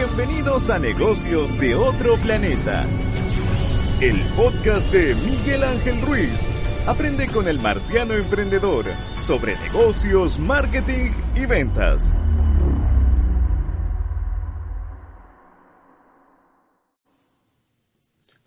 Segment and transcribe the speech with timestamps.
[0.00, 2.86] Bienvenidos a Negocios de otro planeta.
[4.00, 6.48] El podcast de Miguel Ángel Ruiz.
[6.86, 8.86] Aprende con el marciano emprendedor
[9.18, 12.16] sobre negocios, marketing y ventas.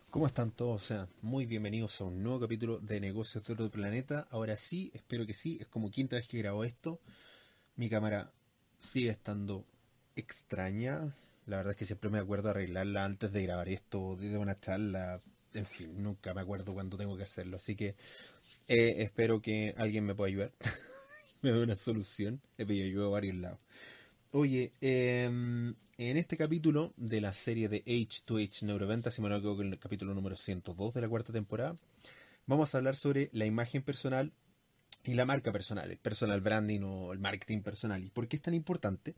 [0.09, 0.81] ¿Cómo están todos?
[0.81, 4.27] Sean muy bienvenidos a un nuevo capítulo de Negocios de otro planeta.
[4.31, 6.99] Ahora sí, espero que sí, es como quinta vez que grabo esto.
[7.75, 8.31] Mi cámara
[8.79, 9.67] sigue estando
[10.15, 11.13] extraña.
[11.45, 15.21] La verdad es que siempre me acuerdo arreglarla antes de grabar esto, de una charla.
[15.53, 17.57] En fin, nunca me acuerdo cuándo tengo que hacerlo.
[17.57, 17.95] Así que
[18.67, 20.51] eh, espero que alguien me pueda ayudar.
[21.41, 22.41] me dé una solución.
[22.57, 23.59] He pedido ayuda a varios lados.
[24.31, 29.61] Oye, em, en este capítulo de la serie de H2H Neuroventa, si me no equivoco,
[29.61, 31.75] el capítulo número 102 de la cuarta temporada,
[32.47, 34.33] vamos a hablar sobre la imagen personal
[35.03, 38.03] y la marca personal, el personal branding o el marketing personal.
[38.03, 39.13] ¿Y por qué es tan importante?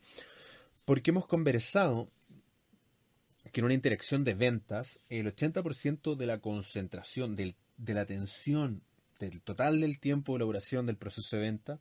[0.84, 2.10] Porque hemos conversado
[3.56, 8.82] que en una interacción de ventas, el 80% de la concentración, del, de la atención,
[9.18, 11.80] del total del tiempo de elaboración del proceso de venta,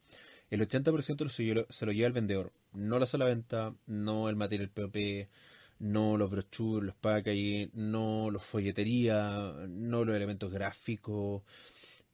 [0.51, 2.53] el 80% se lo, se lo lleva el vendedor.
[2.75, 5.27] No la sola venta, no el material POP,
[5.81, 11.43] no los brochures, los packaging, no los folletería, no los elementos gráficos,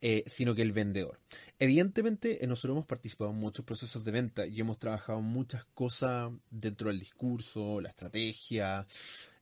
[0.02, 1.18] eh, sino que el vendedor.
[1.58, 6.32] Evidentemente, eh, nosotros hemos participado en muchos procesos de venta y hemos trabajado muchas cosas
[6.50, 8.86] dentro del discurso, la estrategia,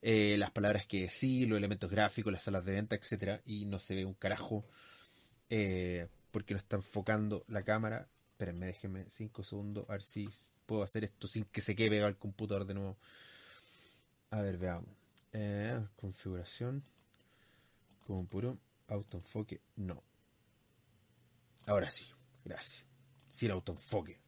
[0.02, 3.78] eh, las palabras que decir, los elementos gráficos, las salas de venta, etcétera, y no
[3.78, 4.64] se ve un carajo
[6.30, 10.28] porque no está enfocando la cámara Espérenme, déjenme 5 segundos a ver si
[10.64, 12.96] puedo hacer esto sin que se quede pegado al computador de nuevo.
[14.30, 14.94] A ver, veamos.
[15.96, 16.84] Configuración.
[18.06, 19.60] Como puro autoenfoque.
[19.74, 20.04] No.
[21.66, 22.04] Ahora sí.
[22.44, 22.84] Gracias.
[23.32, 24.20] Sin autoenfoque.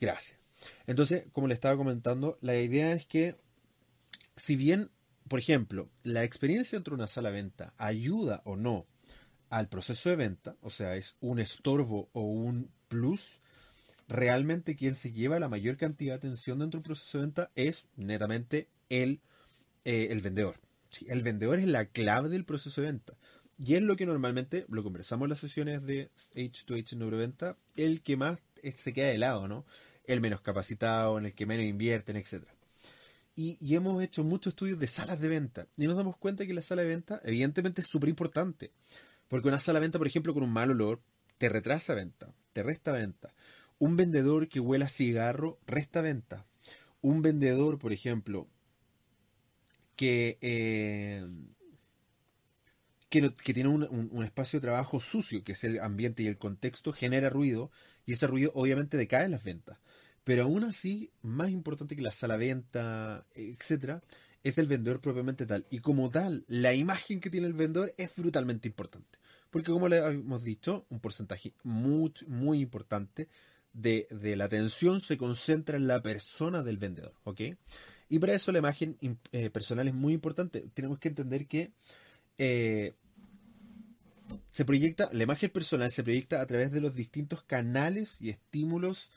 [0.00, 0.38] Gracias.
[0.86, 3.36] Entonces, como le estaba comentando, la idea es que
[4.36, 4.90] si bien,
[5.28, 8.86] por ejemplo, la experiencia dentro de una sala de venta ayuda o no
[9.50, 13.40] al proceso de venta, o sea, es un estorbo o un plus,
[14.08, 17.86] realmente quien se lleva la mayor cantidad de atención dentro del proceso de venta es
[17.96, 19.20] netamente el,
[19.84, 20.60] eh, el vendedor.
[21.06, 23.16] el vendedor es la clave del proceso de venta.
[23.58, 28.16] Y es lo que normalmente, lo conversamos en las sesiones de H2H Neuroventa, el que
[28.16, 28.38] más
[28.76, 29.64] se queda de lado, ¿no?
[30.04, 32.44] El menos capacitado, en el que menos invierten, etc.
[33.36, 35.66] Y, y, hemos hecho muchos estudios de salas de venta.
[35.76, 38.72] Y nos damos cuenta que la sala de venta, evidentemente, es súper importante.
[39.28, 41.00] Porque una sala de venta, por ejemplo, con un mal olor,
[41.38, 43.34] te retrasa venta, te resta venta.
[43.78, 46.46] Un vendedor que huela cigarro resta venta.
[47.00, 48.48] Un vendedor, por ejemplo,
[49.96, 51.26] que, eh,
[53.20, 57.30] que, tiene un, espacio de trabajo sucio, que es el ambiente y el contexto, genera
[57.30, 57.70] ruido
[58.06, 59.78] y ese ruido obviamente decae en las ventas.
[60.24, 64.02] Pero aún así, más importante que la sala venta, etcétera,
[64.42, 65.66] es el vendedor propiamente tal.
[65.70, 69.18] Y como tal, la imagen que tiene el vendedor es brutalmente importante.
[69.50, 73.28] Porque como le hemos dicho, un porcentaje muy, muy importante
[73.72, 77.40] de, la atención se concentra en la persona del vendedor, ¿ok?
[78.08, 78.96] Y para eso la imagen
[79.32, 80.64] eh, personal es muy importante.
[80.74, 81.72] Tenemos que entender que
[82.38, 82.94] eh,
[84.50, 89.10] se proyecta, la imagen personal se proyecta a través de los distintos canales y estímulos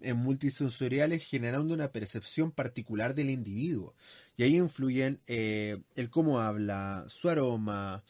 [0.00, 3.94] eh, multisensoriales generando una percepción particular del individuo.
[4.36, 8.04] Y ahí influyen el cómo habla, su aroma,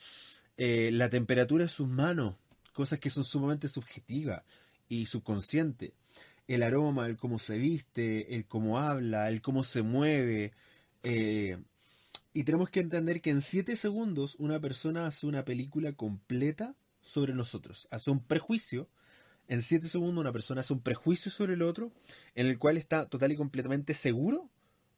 [0.61, 2.35] eh, la temperatura de sus manos,
[2.73, 4.43] cosas que son sumamente subjetivas
[4.89, 5.93] y subconscientes.
[6.49, 10.53] El aroma, el cómo se viste, el cómo habla, el cómo se mueve.
[11.05, 11.59] Eh,
[12.39, 17.35] y tenemos que entender que en 7 segundos una persona hace una película completa sobre
[17.35, 17.89] nosotros.
[17.91, 18.89] Hace un prejuicio.
[19.49, 21.91] En 7 segundos una persona hace un prejuicio sobre el otro
[22.37, 24.49] en el cual está total y completamente seguro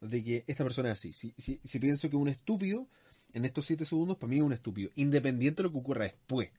[0.02, 1.14] de que esta persona es así.
[1.14, 2.86] Si, si, si pienso que un estúpido
[3.32, 6.50] en estos 7 segundos, para mí es un estúpido, independiente de lo que ocurra después.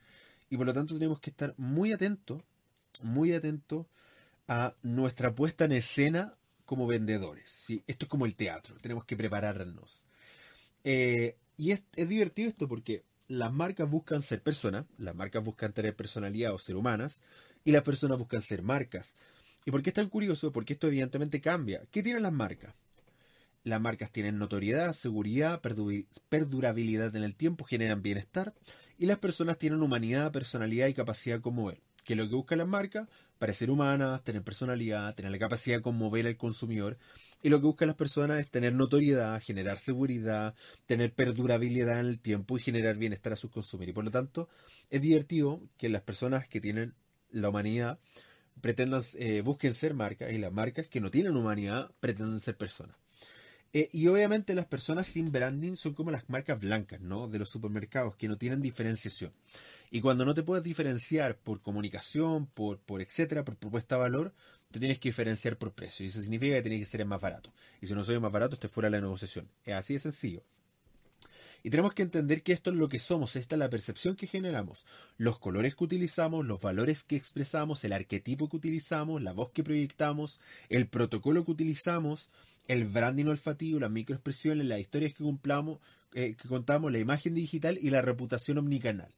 [0.49, 2.41] Y por lo tanto tenemos que estar muy atentos,
[3.03, 3.85] muy atentos
[4.47, 6.33] a nuestra puesta en escena
[6.65, 7.67] como vendedores.
[7.85, 10.07] Esto es como el teatro, tenemos que prepararnos.
[10.83, 15.73] Eh, y es, es, divertido esto porque las marcas buscan ser personas, las marcas buscan
[15.73, 17.21] tener personalidad o ser humanas,
[17.63, 19.15] y las personas buscan ser marcas.
[19.65, 20.51] ¿Y por qué es tan curioso?
[20.51, 21.83] Porque esto evidentemente cambia.
[21.91, 22.73] ¿Qué tienen las marcas?
[23.63, 25.61] Las marcas tienen notoriedad, seguridad,
[26.29, 28.55] perdurabilidad en el tiempo, generan bienestar
[28.97, 31.81] y las personas tienen humanidad, personalidad y capacidad de conmover.
[32.03, 33.07] Que es lo que buscan las marcas,
[33.37, 36.97] parecer humanas, tener personalidad, tener la capacidad de conmover al consumidor.
[37.41, 40.55] Y lo que buscan las personas es tener notoriedad, generar seguridad,
[40.85, 43.93] tener perdurabilidad en el tiempo y generar bienestar a sus consumidores.
[43.93, 44.49] Y por lo tanto,
[44.89, 46.93] es divertido que las personas que tienen
[47.31, 47.99] la humanidad
[48.61, 52.95] pretendan, eh, busquen ser marcas y las marcas que no tienen humanidad pretendan ser personas.
[53.73, 57.27] Eh, y obviamente las personas sin branding son como las marcas blancas, ¿no?
[57.27, 59.31] De los supermercados, que no tienen diferenciación.
[59.89, 64.33] Y cuando no te puedes diferenciar por comunicación, por, por etcétera, por propuesta de valor,
[64.71, 66.05] te tienes que diferenciar por precio.
[66.05, 67.53] Y eso significa que tienes que ser más barato.
[67.81, 69.47] Y si no soy más barato, esté fuera de la negociación.
[69.65, 70.43] Es así de sencillo.
[71.63, 74.25] Y tenemos que entender que esto es lo que somos, esta es la percepción que
[74.25, 74.85] generamos,
[75.17, 79.63] los colores que utilizamos, los valores que expresamos, el arquetipo que utilizamos, la voz que
[79.63, 80.39] proyectamos,
[80.69, 82.29] el protocolo que utilizamos,
[82.67, 85.79] el branding olfativo, las microexpresiones, las historias que, cumplamos,
[86.13, 89.13] eh, que contamos, la imagen digital y la reputación omnicanal.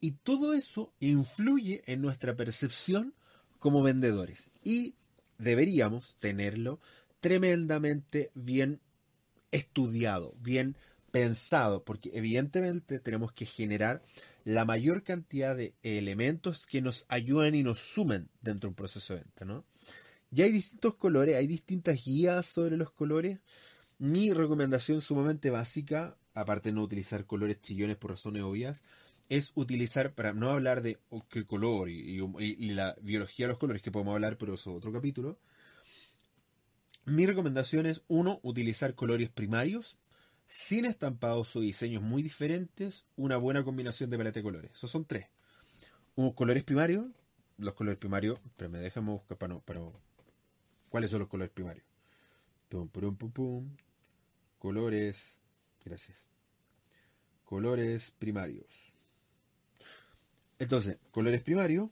[0.00, 3.14] Y todo eso influye en nuestra percepción
[3.60, 4.50] como vendedores.
[4.64, 4.96] Y
[5.38, 6.80] deberíamos tenerlo
[7.20, 8.80] tremendamente bien
[9.52, 10.76] estudiado, bien
[11.12, 14.02] pensado, porque evidentemente tenemos que generar
[14.44, 19.14] la mayor cantidad de elementos que nos ayuden y nos sumen dentro de un proceso
[19.14, 19.64] de venta, ¿no?
[20.30, 23.40] Ya hay distintos colores, hay distintas guías sobre los colores.
[23.98, 28.82] Mi recomendación sumamente básica, aparte de no utilizar colores chillones por razones obvias,
[29.30, 30.98] es utilizar, para no hablar de
[31.28, 32.18] qué color y,
[32.74, 35.38] la biología de los colores, que podemos hablar, pero eso es otro capítulo.
[37.06, 39.98] Mi recomendación es, uno, utilizar colores primarios,
[40.46, 44.72] sin estampados o diseños muy diferentes, una buena combinación de paleta de colores.
[44.72, 45.28] Esos son tres.
[46.16, 47.06] Unos colores primarios,
[47.56, 49.80] los colores primarios, pero me déjame buscar para no, para
[50.88, 51.86] ¿Cuáles son los colores primarios?
[52.68, 53.76] Pum, pum, pum, pum.
[54.58, 55.40] Colores,
[55.84, 56.18] gracias.
[57.44, 58.89] Colores primarios.
[60.60, 61.88] Entonces, colores primarios.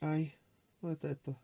[0.00, 0.34] Ay,
[0.80, 1.38] ¿dónde está esto?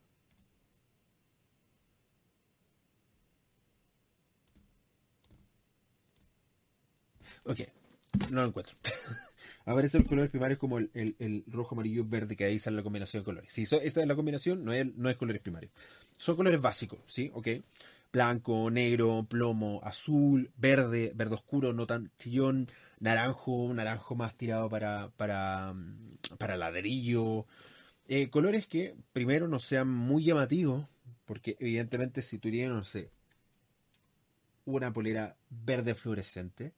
[7.45, 7.61] Ok,
[8.31, 8.77] no lo encuentro.
[9.64, 13.25] Aparece el color primario como el, rojo, amarillo, verde, que ahí sale la combinación de
[13.25, 13.53] colores.
[13.53, 15.73] Sí, esa es la combinación, no es, no es colores primarios.
[16.19, 17.31] Son colores básicos, ¿sí?
[17.35, 17.49] Ok.
[18.12, 22.69] Blanco, negro, plomo, azul, verde, verde oscuro, no tan chillón,
[23.00, 25.75] naranjo, naranjo más tirado para, para,
[26.38, 27.47] para ladrillo,
[28.09, 30.87] eh, colores que primero no sean muy llamativos,
[31.25, 33.11] porque evidentemente si tuviera, no sé,
[34.64, 36.73] una polera verde fluorescente,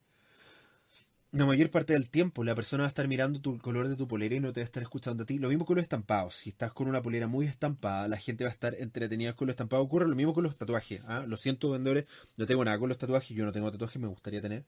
[1.35, 3.97] la mayor parte del tiempo la persona va a estar mirando tu, el color de
[3.97, 5.37] tu polera y no te va a estar escuchando a ti.
[5.37, 6.35] Lo mismo con los estampados.
[6.35, 9.53] Si estás con una polera muy estampada, la gente va a estar entretenida con los
[9.53, 9.85] estampados.
[9.85, 11.01] Ocurre lo mismo con los tatuajes.
[11.07, 11.25] ¿ah?
[11.27, 12.05] Lo siento, vendedores,
[12.37, 13.35] no tengo nada con los tatuajes.
[13.35, 14.63] Yo no tengo tatuajes, me gustaría tener.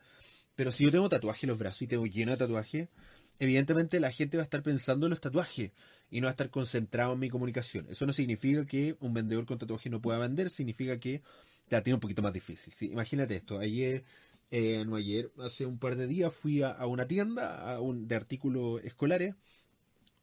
[0.58, 2.90] Pero si yo tengo tatuajes en los brazos y tengo lleno de tatuajes,
[3.40, 5.72] evidentemente la gente va a estar pensando en los tatuajes
[6.10, 7.88] y no va a estar concentrado en mi comunicación.
[7.90, 11.22] Eso no significa que un vendedor con tatuaje no pueda vender, significa que
[11.69, 12.92] la tiene un poquito más difícil.
[12.92, 14.04] Imagínate esto, ayer,
[14.50, 19.36] eh, no ayer, hace un par de días fui a, una tienda de artículos escolares,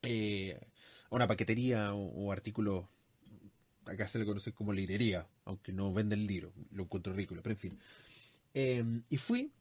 [0.02, 0.58] eh,
[1.10, 2.86] a una paquetería o, artículos,
[3.84, 7.54] acá se le conoce como librería, aunque no vende el libro, lo encuentro ridículo, pero
[7.54, 7.78] en fin.
[8.54, 9.52] Eh, y fui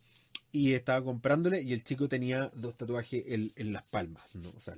[0.51, 4.50] y estaba comprándole y el chico tenía dos tatuajes en, las palmas, ¿no?
[4.56, 4.77] o sea,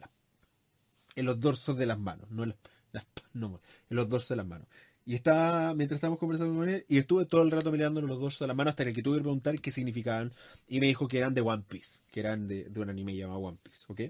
[1.16, 2.56] en los dorsos de las manos, no en,
[2.92, 3.06] las,
[3.36, 3.60] en
[3.90, 4.68] los dorsos de las manos.
[5.06, 8.40] Y estaba, mientras estábamos conversando con él, y estuve todo el rato mirando los dorsos
[8.40, 10.32] de las manos hasta que tuve que preguntar qué significaban.
[10.68, 13.40] Y me dijo que eran de One Piece, que eran de, de un anime llamado
[13.40, 14.02] One Piece, ¿ok?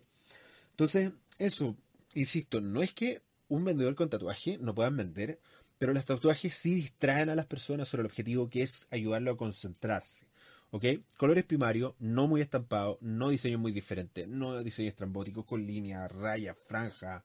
[0.72, 1.76] Entonces, eso,
[2.14, 5.40] insisto, no es que un vendedor con tatuaje no puedan vender,
[5.78, 9.38] pero los tatuajes sí distraen a las personas sobre el objetivo que es ayudarlo a
[9.38, 10.26] concentrarse.
[10.72, 10.86] ¿Ok?
[11.18, 16.58] Colores primarios, no muy estampados, no diseños muy diferentes, no diseños estrambóticos con líneas, rayas,
[16.68, 17.24] franjas,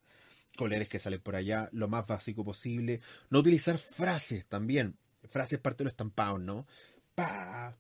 [0.61, 3.01] colores que salen por allá, lo más básico posible.
[3.31, 4.99] No utilizar frases también.
[5.31, 6.67] Frases parte de los estampados, ¿no?
[7.15, 7.75] ¡Pah!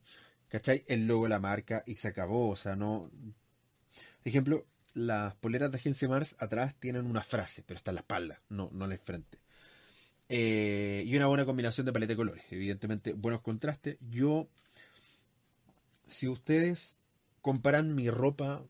[0.48, 0.82] ¿Cachai?
[0.88, 2.48] El logo la marca y se acabó.
[2.48, 3.10] O sea, no.
[4.22, 8.00] Por ejemplo, las poleras de Agencia Mars atrás tienen una frase, pero está en la
[8.00, 9.38] espalda, no, no en el frente.
[10.30, 12.44] Eh, y una buena combinación de paleta de colores.
[12.50, 13.98] Evidentemente, buenos contrastes.
[14.00, 14.48] Yo
[16.06, 16.96] si ustedes
[17.42, 18.64] comparan mi ropa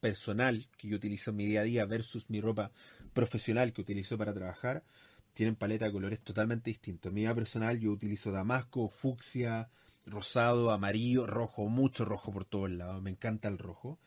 [0.00, 2.72] personal que yo utilizo en mi día a día versus mi ropa
[3.14, 4.84] profesional que utilizo para trabajar,
[5.32, 7.10] tienen paleta de colores totalmente distintos.
[7.10, 9.68] En mi vida personal yo utilizo damasco, fucsia,
[10.06, 13.98] rosado, amarillo, rojo, mucho rojo por todos lados, me encanta el rojo.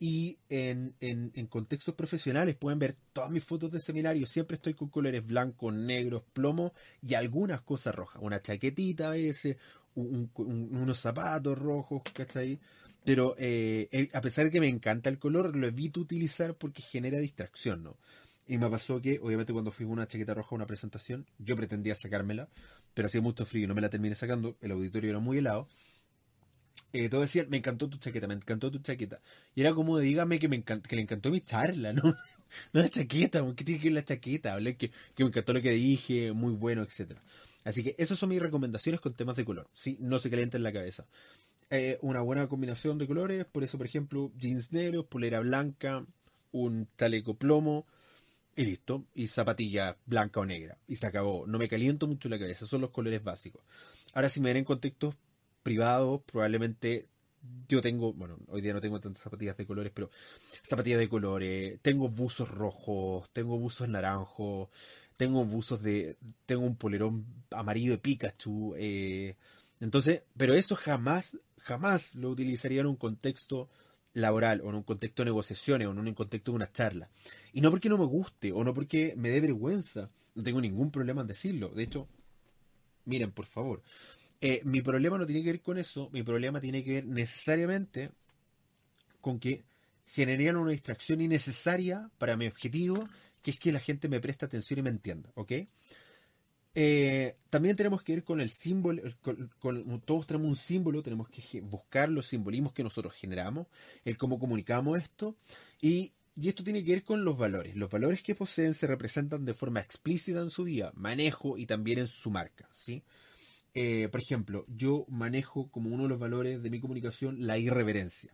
[0.00, 4.90] Y en, en, contextos profesionales pueden ver todas mis fotos de seminario, siempre estoy con
[4.90, 9.56] colores blancos, negros, plomo y algunas cosas rojas, una chaquetita a veces,
[9.96, 12.60] unos zapatos rojos, ¿cachai?
[13.04, 16.82] Pero eh, eh, a pesar de que me encanta el color, lo evito utilizar porque
[16.82, 17.96] genera distracción, ¿no?
[18.48, 21.54] Y me pasó que, obviamente, cuando fui con una chaqueta roja a una presentación, yo
[21.54, 22.48] pretendía sacármela,
[22.94, 24.56] pero hacía mucho frío y no me la terminé sacando.
[24.62, 25.68] El auditorio era muy helado.
[26.94, 29.20] Eh, todos decían, me encantó tu chaqueta, me encantó tu chaqueta.
[29.54, 32.02] Y era como, dígame que, me que le encantó mi charla, ¿no?
[32.02, 34.54] no la chaqueta, ¿qué tiene que ver la chaqueta?
[34.54, 37.22] Hablé que, que me encantó lo que dije, muy bueno, etcétera.
[37.64, 39.68] Así que esas son mis recomendaciones con temas de color.
[39.74, 39.98] ¿sí?
[40.00, 41.04] No se calienten la cabeza.
[41.68, 46.06] Eh, una buena combinación de colores, por eso, por ejemplo, jeans negros, polera blanca,
[46.50, 47.86] un chaleco plomo,
[48.58, 49.06] y listo.
[49.14, 50.76] Y zapatilla blanca o negra.
[50.88, 51.46] Y se acabó.
[51.46, 52.66] No me caliento mucho la cabeza.
[52.66, 53.62] Son los colores básicos.
[54.14, 55.14] Ahora, si me ven en contextos
[55.62, 57.06] privados, probablemente
[57.68, 60.10] yo tengo, bueno, hoy día no tengo tantas zapatillas de colores, pero
[60.62, 64.68] zapatillas de colores, tengo buzos rojos, tengo buzos naranjos,
[65.16, 69.36] tengo buzos de, tengo un polerón amarillo de Pikachu, eh,
[69.80, 73.68] entonces, pero eso jamás, jamás lo utilizaría en un contexto
[74.14, 77.08] laboral o en un contexto de negociaciones o en un contexto de una charla.
[77.52, 80.90] Y no porque no me guste o no porque me dé vergüenza, no tengo ningún
[80.90, 81.68] problema en decirlo.
[81.68, 82.08] De hecho,
[83.04, 83.82] miren, por favor,
[84.40, 88.10] eh, mi problema no tiene que ver con eso, mi problema tiene que ver necesariamente
[89.20, 89.64] con que
[90.06, 93.08] generarían una distracción innecesaria para mi objetivo,
[93.42, 95.52] que es que la gente me preste atención y me entienda, ¿ok?
[96.74, 99.02] Eh, también tenemos que ir con el símbolo,
[99.58, 103.66] con, todos tenemos un símbolo, tenemos que buscar los simbolismos que nosotros generamos,
[104.04, 105.36] el cómo comunicamos esto,
[105.80, 107.74] y, esto tiene que ver con los valores.
[107.74, 111.98] Los valores que poseen se representan de forma explícita en su vida, manejo y también
[111.98, 113.02] en su marca, ¿sí?
[113.74, 118.32] Eh, por ejemplo, yo manejo como uno de los valores de mi comunicación la irreverencia.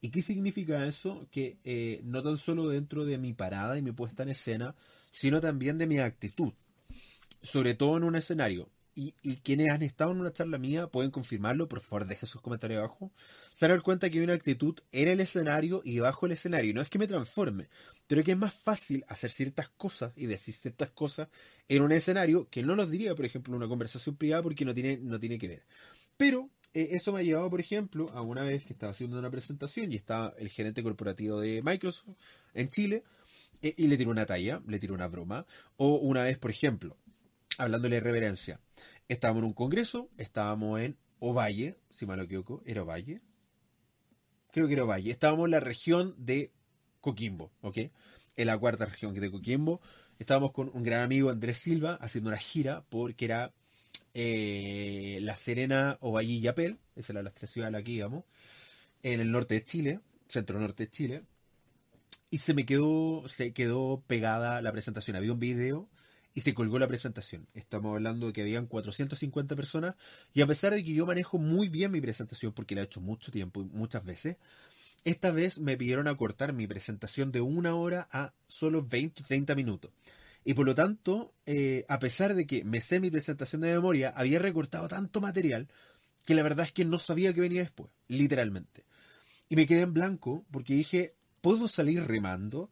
[0.00, 1.26] ¿Y qué significa eso?
[1.30, 4.74] Que eh, no tan solo dentro de mi parada y mi puesta en escena,
[5.10, 6.52] sino también de mi actitud,
[7.42, 8.70] sobre todo en un escenario
[9.22, 12.80] y, quienes han estado en una charla mía pueden confirmarlo, por favor dejen sus comentarios
[12.80, 13.12] abajo,
[13.52, 16.74] se dan cuenta que hay una actitud en el escenario y bajo el escenario.
[16.74, 17.68] No es que me transforme,
[18.08, 21.28] pero que es más fácil hacer ciertas cosas y decir ciertas cosas
[21.68, 24.74] en un escenario que no los diría, por ejemplo, en una conversación privada porque no
[24.74, 25.62] tiene, no tiene que ver.
[26.16, 29.30] Pero eh, eso me ha llevado, por ejemplo, a una vez que estaba haciendo una
[29.30, 32.16] presentación y estaba el gerente corporativo de Microsoft
[32.52, 33.04] en Chile
[33.62, 35.46] eh, y le tiró una talla, le tiró una broma.
[35.76, 36.96] O una vez, por ejemplo,
[37.58, 38.60] hablándole de reverencia.
[39.08, 43.20] Estábamos en un congreso, estábamos en Ovalle, si mal no equivoco, ¿era Ovalle?
[44.50, 45.10] Creo que era Ovalle.
[45.10, 46.52] Estábamos en la región de
[47.00, 47.78] Coquimbo, ¿ok?
[48.36, 49.80] En la cuarta región de Coquimbo.
[50.18, 53.52] Estábamos con un gran amigo Andrés Silva haciendo una gira porque era
[54.14, 56.78] eh, La Serena, Ovalle y Yapel.
[56.94, 58.24] Esas eran las tres ciudades aquí, digamos.
[59.02, 61.22] En el norte de Chile, centro norte de Chile.
[62.30, 65.16] Y se me quedó, se quedó pegada la presentación.
[65.16, 65.88] Había un video
[66.38, 67.48] y se colgó la presentación.
[67.52, 69.96] Estamos hablando de que habían 450 personas
[70.32, 73.00] y a pesar de que yo manejo muy bien mi presentación porque la he hecho
[73.00, 74.36] mucho tiempo y muchas veces,
[75.02, 79.56] esta vez me pidieron acortar mi presentación de una hora a solo 20 o 30
[79.56, 79.90] minutos.
[80.44, 84.10] Y por lo tanto, eh, a pesar de que me sé mi presentación de memoria,
[84.14, 85.66] había recortado tanto material
[86.24, 88.84] que la verdad es que no sabía que venía después, literalmente.
[89.48, 92.70] Y me quedé en blanco porque dije, ¿puedo salir remando?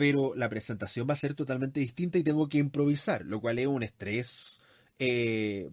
[0.00, 3.66] Pero la presentación va a ser totalmente distinta y tengo que improvisar, lo cual es
[3.66, 4.58] un estrés.
[4.98, 5.68] Eh,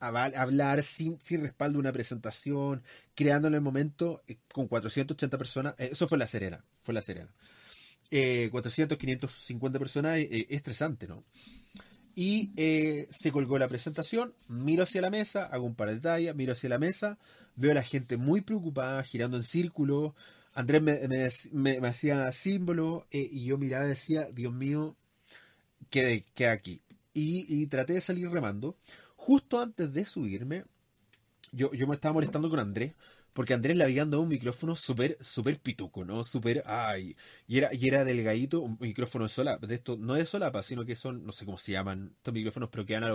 [0.00, 2.82] hablar sin, sin respaldo una presentación,
[3.14, 7.02] creando en el momento eh, con 480 personas, eh, eso fue La Serena, fue La
[7.02, 7.30] Serena.
[8.10, 11.24] 400, 550 personas, es estresante, ¿no?
[12.14, 12.52] Y
[13.10, 16.70] se colgó la presentación, miro hacia la mesa, hago un par de detalles, miro hacia
[16.70, 17.18] la mesa,
[17.54, 20.14] veo a la gente muy preocupada, girando en círculo,
[20.58, 24.96] Andrés me, hacía símbolo eh, y yo miraba y decía, Dios mío,
[25.88, 26.82] ¿qué aquí.
[27.14, 28.76] Y, traté de salir remando.
[29.14, 30.64] Justo antes de subirme,
[31.52, 32.94] yo, yo me estaba molestando con Andrés,
[33.32, 36.24] porque Andrés le había dado un micrófono súper súper pituco, ¿no?
[36.24, 40.26] Súper, ay, y era, y era delgadito, un micrófono de solapa, de esto, no de
[40.26, 43.10] solapa, sino que son, no sé cómo se llaman estos micrófonos, pero quedan a.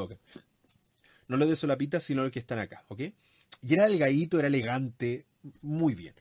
[1.28, 3.02] No los de solapita, sino los que están acá, ¿ok?
[3.02, 5.26] Y era delgadito, era elegante,
[5.62, 6.16] muy bien.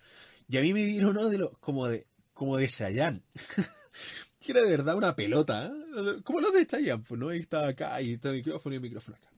[0.53, 2.83] Y a mí me dieron uno de los, como de, como de que
[4.53, 6.21] era de verdad una pelota, ¿eh?
[6.23, 7.33] como los de Chayanne, pues, ¿no?
[7.35, 9.31] Y estaba acá, y está el micrófono y el micrófono acá.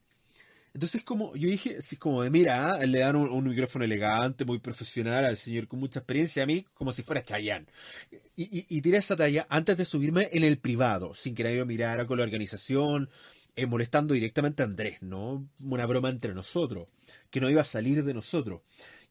[0.73, 2.89] Entonces, como yo dije, es como de, mira, ¿eh?
[2.89, 6.91] le dan un, micrófono elegante, muy profesional al señor con mucha experiencia, a mí como
[6.91, 7.67] si fuera Chayanne.
[8.35, 11.67] Y, y, tiré esa talla antes de subirme en el privado, sin que nadie me
[11.67, 13.09] mirara con la organización,
[13.55, 15.49] eh, molestando directamente a Andrés, ¿no?
[15.63, 16.89] Una broma entre nosotros,
[17.31, 18.63] que no iba a salir de nosotros.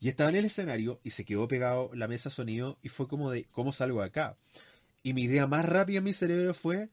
[0.03, 3.31] Y estaba en el escenario y se quedó pegado la mesa sonido y fue como
[3.31, 4.35] de, ¿cómo salgo de acá?
[5.01, 6.89] Y mi idea más rápida en mi cerebro fue,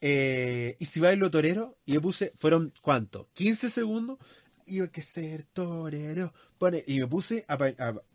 [0.00, 1.76] eh, ¿y si bailo torero?
[1.84, 3.28] Y yo puse, fueron, ¿cuánto?
[3.36, 4.18] ¿15 segundos?
[4.64, 6.32] Y yo que ser torero.
[6.56, 7.44] Pone, y me puse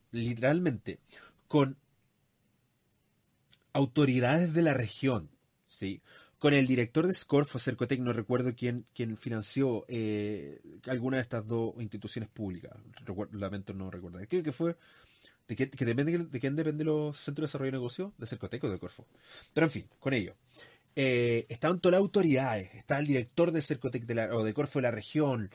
[0.09, 0.97] literalmente
[1.47, 1.77] con
[3.73, 5.29] autoridades de la región,
[5.67, 6.01] ¿sí?
[6.41, 11.23] con el director de Scorf o Cercotec, no recuerdo quién, quién financió eh, alguna de
[11.23, 12.71] estas dos instituciones públicas.
[13.33, 14.27] lamento no recordar.
[14.27, 14.75] Creo que fue.
[15.47, 18.13] ¿De, que depende, ¿De quién depende los centros de desarrollo de negocio?
[18.17, 19.05] ¿De Cercotec o de Corfo?
[19.53, 20.35] Pero en fin, con ello.
[20.95, 24.79] Eh, estaban todas las autoridades, estaba el director de Cercotec de la, o de Corfo
[24.79, 25.49] de la región,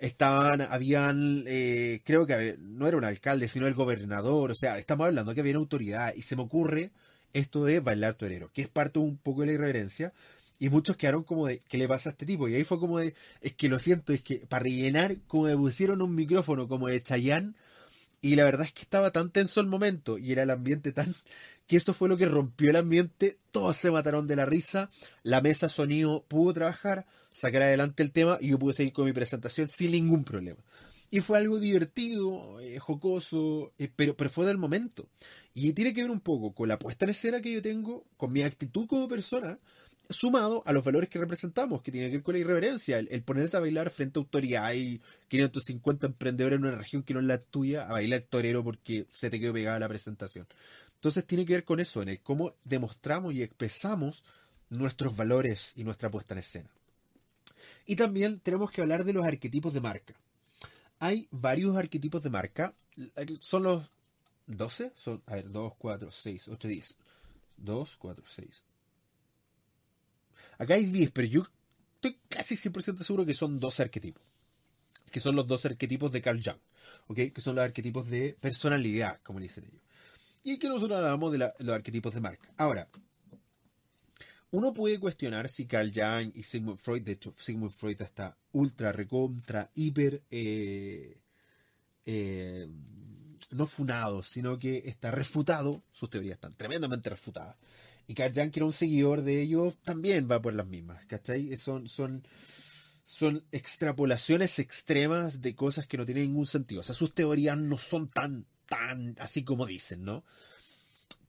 [0.00, 5.06] estaban, habían, eh, creo que no era un alcalde, sino el gobernador, o sea, estamos
[5.06, 6.90] hablando que había autoridad, y se me ocurre
[7.32, 10.12] esto de bailar torero, que es parte un poco de la irreverencia,
[10.60, 12.46] y muchos quedaron como de, ¿qué le pasa a este tipo?
[12.46, 15.56] Y ahí fue como de, es que lo siento, es que para rellenar, como me
[15.56, 17.56] pusieron un micrófono como de Chayán,
[18.20, 21.14] y la verdad es que estaba tan tenso el momento, y era el ambiente tan,
[21.66, 24.90] que eso fue lo que rompió el ambiente, todos se mataron de la risa,
[25.22, 29.14] la mesa sonido pudo trabajar, sacar adelante el tema, y yo pude seguir con mi
[29.14, 30.60] presentación sin ningún problema.
[31.10, 35.08] Y fue algo divertido, eh, jocoso, eh, pero, pero fue del momento.
[35.54, 38.30] Y tiene que ver un poco con la puesta en escena que yo tengo, con
[38.30, 39.58] mi actitud como persona,
[40.10, 43.56] sumado a los valores que representamos, que tiene que ver con la irreverencia, el, ponerte
[43.56, 47.38] a bailar frente a autoridad y 550 emprendedores en una región que no es la
[47.38, 50.46] tuya, a bailar torero porque se te quedó pegada la presentación.
[50.96, 54.24] Entonces tiene que ver con eso, en el cómo demostramos y expresamos
[54.68, 56.70] nuestros valores y nuestra puesta en escena.
[57.86, 60.14] Y también tenemos que hablar de los arquetipos de marca.
[60.98, 62.74] Hay varios arquetipos de marca,
[63.40, 63.90] son los
[64.46, 66.96] 12, son, a ver, 2, 4, 6, 8, 10.
[67.56, 68.62] 2, 4, 6,
[70.60, 71.46] Acá hay 10, pero yo
[71.94, 74.22] estoy casi 100% seguro que son 12 arquetipos.
[75.10, 76.60] Que son los dos arquetipos de Carl Jung.
[77.06, 77.32] ¿Ok?
[77.34, 79.82] Que son los arquetipos de personalidad, como dicen ellos.
[80.44, 82.52] Y que nosotros hablamos de los arquetipos de marca.
[82.58, 82.90] Ahora,
[84.50, 88.92] uno puede cuestionar si Carl Jung y Sigmund Freud, de hecho, Sigmund Freud está ultra,
[88.92, 91.22] recontra, hiper, eh,
[92.04, 92.68] eh,
[93.50, 97.56] no funado, sino que está refutado, sus teorías están tremendamente refutadas.
[98.10, 101.56] Y Jung, que era un seguidor de ellos, también va por las mismas, ¿cachai?
[101.56, 102.26] Son, son,
[103.04, 106.80] son extrapolaciones extremas de cosas que no tienen ningún sentido.
[106.80, 110.24] O sea, sus teorías no son tan, tan así como dicen, ¿no?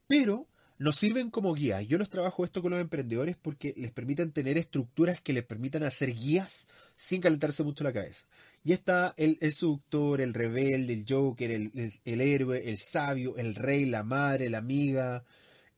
[0.08, 0.48] Pero
[0.80, 1.84] nos sirven como guía.
[1.84, 5.84] Yo los trabajo esto con los emprendedores porque les permiten tener estructuras que les permitan
[5.84, 6.66] hacer guías
[6.96, 8.26] sin calentarse mucho la cabeza.
[8.64, 13.54] Y está el, el seductor, el rebelde, el joker, el, el, héroe, el sabio, el
[13.54, 15.24] rey, la madre, la amiga,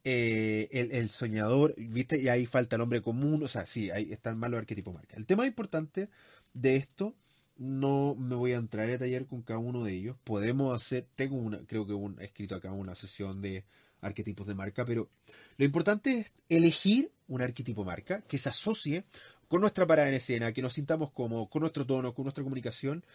[0.03, 2.19] eh, el, soñador, ¿viste?
[2.19, 5.15] Y ahí falta el hombre común, o sea, sí, ahí está el malo arquetipo marca.
[5.15, 6.09] El tema importante
[6.53, 7.15] de esto,
[7.57, 10.17] no me voy a entrar a taller con cada uno de ellos.
[10.23, 13.63] Podemos hacer, tengo una, creo que un, he escrito acá una sesión de
[14.01, 15.09] arquetipos de marca, pero
[15.57, 19.05] lo importante es elegir un arquetipo marca que se asocie
[19.47, 23.05] con nuestra parada en escena, que nos sintamos como con nuestro tono, con nuestra comunicación.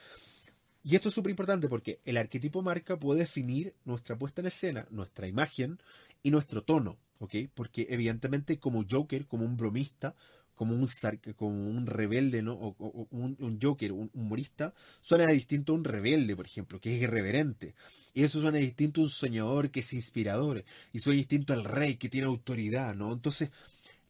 [0.85, 4.87] Y esto es súper importante porque el arquetipo marca puede definir nuestra puesta en escena,
[4.90, 5.81] nuestra imagen,
[6.22, 7.35] y nuestro tono, ¿ok?
[7.54, 10.14] Porque evidentemente como Joker, como un bromista,
[10.59, 10.88] como un,
[11.37, 12.54] como un rebelde, ¿no?
[12.54, 17.76] O, un, Joker, un humorista, suena distinto a un rebelde, por ejemplo, que es irreverente.
[18.12, 20.64] Y eso suena distinto a un soñador que es inspirador.
[20.92, 23.12] Y suena distinto al rey que tiene autoridad, ¿no?
[23.12, 23.50] Entonces,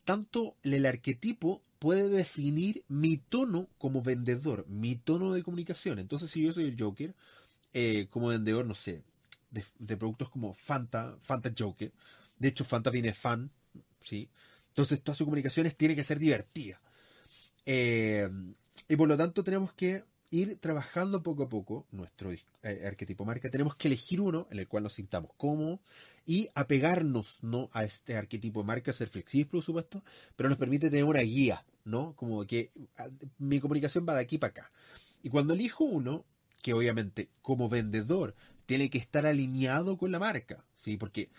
[0.04, 5.98] tanto el arquetipo puede definir mi tono como vendedor, mi tono de comunicación.
[5.98, 7.14] Entonces, si yo soy el Joker,
[7.74, 9.02] eh, como vendedor, no sé,
[9.50, 11.92] de, productos como Fanta, Fanta Joker.
[12.38, 13.50] De hecho, Fanta viene fan,
[14.00, 14.28] ¿sí?
[14.68, 16.80] Entonces, todas sus comunicaciones tienen que ser divertidas.
[17.66, 18.28] Eh,
[18.88, 23.50] y por lo tanto, tenemos que ir trabajando poco a poco nuestro eh, arquetipo marca.
[23.50, 25.80] Tenemos que elegir uno en el cual nos sintamos cómodos
[26.26, 27.70] y apegarnos ¿no?
[27.72, 30.04] a este arquetipo marca, ser flexibles, por supuesto,
[30.36, 32.14] pero nos permite tener una guía, ¿no?
[32.16, 32.70] Como que
[33.38, 34.72] mi comunicación va de aquí para acá.
[35.22, 36.24] Y cuando elijo uno,
[36.62, 38.34] que obviamente como vendedor
[38.68, 40.98] tiene que estar alineado con la marca, ¿sí?
[40.98, 41.30] Porque,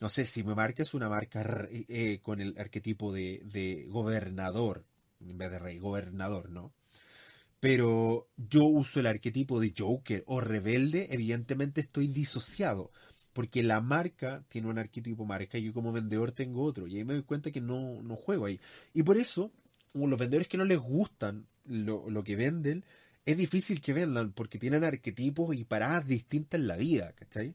[0.00, 4.86] no sé, si mi marca es una marca eh, con el arquetipo de, gobernador,
[5.20, 6.72] en vez de rey, gobernador, ¿no?
[7.60, 12.90] Pero yo uso el arquetipo de Joker o rebelde, evidentemente estoy disociado,
[13.34, 17.04] porque la marca tiene un arquetipo marca y yo como vendedor tengo otro, y ahí
[17.04, 18.60] me doy cuenta que no, no juego ahí.
[18.94, 19.52] Y por eso,
[19.92, 22.82] los vendedores que no les gustan lo, lo que venden,
[23.28, 27.54] es difícil que vendan porque tienen arquetipos y paradas distintas en la vida, ¿cachai?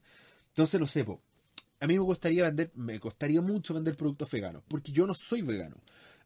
[0.49, 4.91] Entonces, no sé, a mí me gustaría vender, me costaría mucho vender productos veganos, porque
[4.91, 5.77] yo no soy vegano.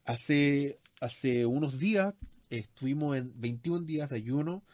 [0.03, 2.13] Hace, hace unos días
[2.49, 4.65] estuvimos en 21 días de ayuno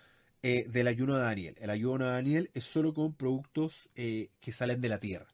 [0.41, 1.55] eh, del ayuno de Daniel.
[1.59, 5.27] El ayuno de Daniel es solo con productos eh, que salen de la tierra.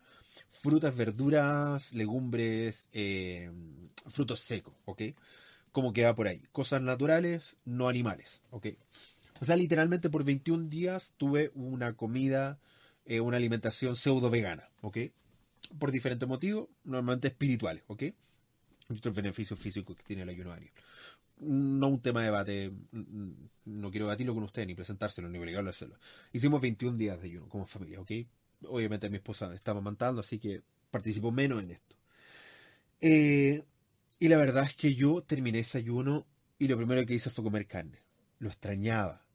[0.49, 3.49] Frutas, verduras, legumbres, eh,
[4.09, 5.03] frutos secos, ¿ok?
[5.71, 6.43] Como que va por ahí.
[6.51, 8.67] Cosas naturales, no animales, ¿ok?
[9.39, 12.59] O sea, literalmente por 21 días tuve una comida,
[13.05, 14.97] eh, una alimentación pseudo vegana, ¿ok?
[15.77, 18.03] Por diferentes motivos, normalmente espirituales, ¿ok?
[18.89, 20.55] y otros beneficios físicos que tiene el ayuno.
[21.39, 22.71] No un tema de debate,
[23.65, 25.97] no quiero debatirlo con usted ni presentárselo ni obligarlo a hacerlo.
[26.33, 28.11] Hicimos 21 días de ayuno como familia, ¿ok?
[28.65, 31.95] Obviamente mi esposa estaba amamantando, así que participó menos en esto.
[32.99, 33.63] Eh,
[34.19, 36.25] y la verdad es que yo terminé ese ayuno
[36.57, 37.99] y lo primero que hice fue comer carne.
[38.39, 39.25] Lo extrañaba.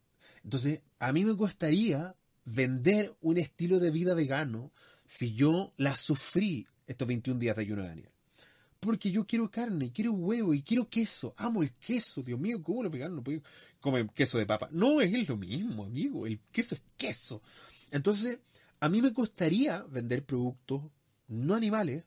[0.44, 4.70] Entonces, a mí me costaría vender un estilo de vida vegano
[5.06, 8.10] si yo la sufrí estos 21 días de ayuno de Daniel.
[8.78, 11.34] Porque yo quiero carne, quiero huevo y quiero queso.
[11.38, 13.42] Amo el queso, Dios mío, ¿cómo lo vegano no pueden
[13.80, 14.68] comer queso de papa?
[14.70, 16.26] No, es lo mismo, amigo.
[16.26, 17.40] El queso es queso.
[17.90, 18.38] Entonces,
[18.80, 20.82] a mí me costaría vender productos
[21.28, 22.04] no animales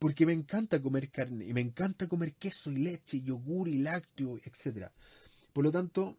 [0.00, 4.38] porque me encanta comer carne y me encanta comer queso y leche, yogur y lácteo,
[4.38, 4.88] etc.
[5.52, 6.18] Por lo tanto,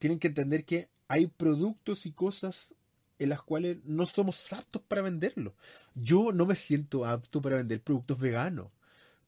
[0.00, 2.74] tienen que entender que hay productos y cosas
[3.18, 5.52] en las cuales no somos aptos para venderlos.
[5.94, 8.68] Yo no me siento apto para vender productos veganos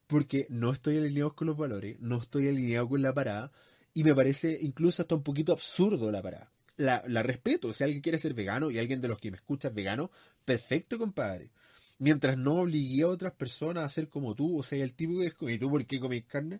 [0.07, 3.51] porque no estoy alineado con los valores, no estoy alineado con la parada
[3.93, 6.51] y me parece incluso hasta un poquito absurdo la parada.
[6.75, 9.75] La, respeto, si alguien quiere ser vegano y alguien de los que me escucha es
[9.75, 10.09] vegano,
[10.43, 11.51] perfecto, compadre
[11.99, 15.27] mientras no obligué a otras personas a ser como tú, o sea, el tipo que
[15.27, 16.59] es ¿y tú por qué comes carne?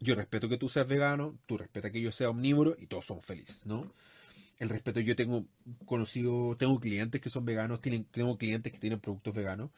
[0.00, 3.24] Yo respeto que tú seas vegano, tú respetas que yo sea omnívoro y todos somos
[3.24, 3.92] felices, ¿no?
[4.58, 5.46] El respeto, yo tengo
[5.86, 9.70] conocido, tengo clientes que son veganos, tengo clientes que tienen productos veganos,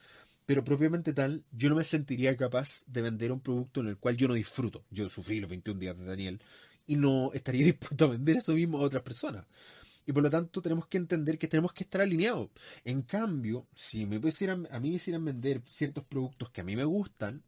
[0.45, 4.17] pero propiamente tal, yo no me sentiría capaz de vender un producto en el cual
[4.17, 4.83] yo no disfruto.
[4.89, 6.41] Yo sufrí los 21 días de Daniel
[6.87, 9.45] y no estaría dispuesto a vender eso mismo a otras personas
[10.05, 12.49] y por lo tanto tenemos que entender que tenemos que estar alineados.
[12.83, 16.75] En cambio, si me pusieran, a mí me hicieran vender ciertos productos que a mí
[16.75, 17.43] me gustan,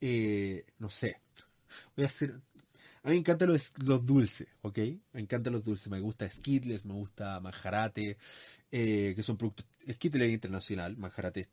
[0.00, 1.20] eh, no sé,
[1.96, 2.40] voy a hacer...
[3.02, 3.72] A mí me encantan los,
[4.04, 4.78] dulces, ¿ok?
[5.12, 5.88] Me encantan los dulces.
[5.88, 8.18] Me gusta Skittles, me gusta Manjarate,
[8.70, 9.66] eh, que son productos...
[9.90, 11.48] Skittles es internacional, Manjarate es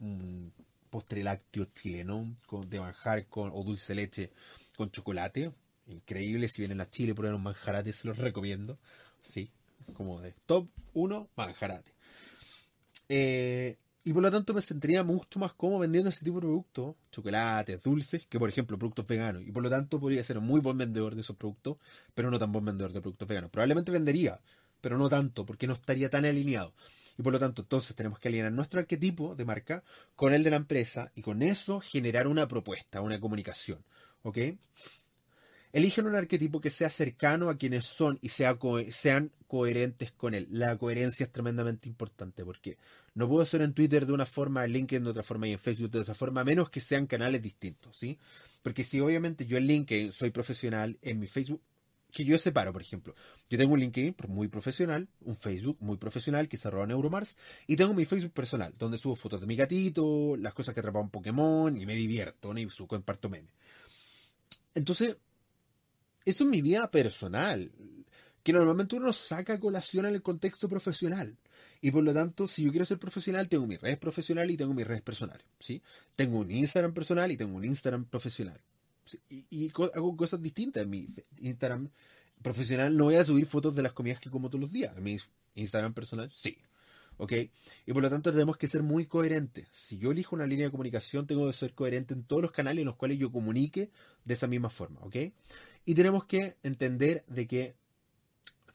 [0.00, 0.52] un,
[0.90, 4.30] postre lácteo chileno con, de manjar con, o dulce leche
[4.76, 5.52] con chocolate.
[5.88, 8.78] Increíble, si vienen a Chile, prueben un manjarate, se los recomiendo.
[9.22, 9.50] Sí,
[9.94, 11.92] como de top 1, manjarate.
[13.08, 16.94] Eh, y por lo tanto me sentiría mucho más cómodo vendiendo ese tipo de productos,
[17.10, 19.42] chocolates, dulces, que por ejemplo productos veganos.
[19.44, 21.78] Y por lo tanto podría ser un muy buen vendedor de esos productos,
[22.14, 23.50] pero no tan buen vendedor de productos veganos.
[23.50, 24.38] Probablemente vendería,
[24.80, 26.72] pero no tanto, porque no estaría tan alineado.
[27.18, 29.82] Y por lo tanto, entonces tenemos que alinear nuestro arquetipo de marca
[30.14, 33.82] con el de la empresa y con eso generar una propuesta, una comunicación.
[34.22, 34.38] ¿Ok?
[35.76, 38.56] Eligen un arquetipo que sea cercano a quienes son y sea
[38.88, 40.48] sean coherentes con él.
[40.50, 42.78] La coherencia es tremendamente importante porque
[43.14, 45.58] no puedo ser en Twitter de una forma, en LinkedIn de otra forma y en
[45.58, 48.18] Facebook de otra forma, menos que sean canales distintos, ¿sí?
[48.62, 51.60] Porque si obviamente yo en LinkedIn soy profesional, en mi Facebook,
[52.10, 53.14] que yo separo, por ejemplo,
[53.50, 57.36] yo tengo un LinkedIn muy profesional, un Facebook muy profesional que se arroba Neuromars,
[57.66, 61.00] y tengo mi Facebook personal, donde subo fotos de mi gatito, las cosas que atrapa
[61.00, 62.60] un Pokémon, y me divierto, ¿no?
[62.60, 63.52] y comparto memes.
[64.74, 65.16] Entonces,
[66.26, 67.70] eso es mi vida personal,
[68.42, 71.36] que normalmente uno saca colación en el contexto profesional.
[71.80, 74.74] Y por lo tanto, si yo quiero ser profesional, tengo mi red profesional y tengo
[74.74, 75.42] mi red personal.
[75.58, 75.82] ¿sí?
[76.14, 78.60] Tengo un Instagram personal y tengo un Instagram profesional.
[79.28, 81.08] Y, hago cosas distintas en mi
[81.38, 81.90] Instagram
[82.42, 82.96] profesional.
[82.96, 84.96] No voy a subir fotos de las comidas que como todos los días.
[84.96, 85.16] En mi
[85.54, 86.56] Instagram personal, sí.
[87.18, 87.32] ¿Ok?
[87.86, 89.68] Y por lo tanto tenemos que ser muy coherentes.
[89.70, 92.82] Si yo elijo una línea de comunicación, tengo que ser coherente en todos los canales
[92.82, 93.90] en los cuales yo comunique
[94.24, 95.00] de esa misma forma.
[95.00, 95.16] ¿Ok?
[95.86, 97.74] Y tenemos que entender de que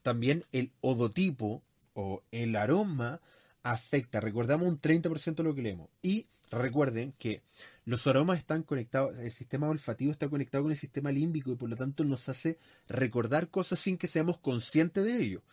[0.01, 1.61] también el odotipo
[1.93, 3.21] o el aroma
[3.63, 4.19] afecta.
[4.19, 5.89] Recordamos un 30% de lo que leemos.
[6.01, 7.41] Y recuerden que
[7.85, 11.69] los aromas están conectados, el sistema olfativo está conectado con el sistema límbico y por
[11.69, 15.43] lo tanto nos hace recordar cosas sin que seamos conscientes de ello.